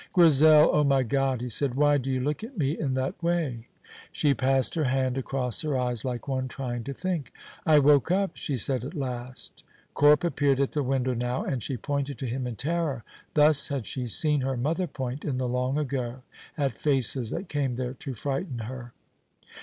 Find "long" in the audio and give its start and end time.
15.47-15.77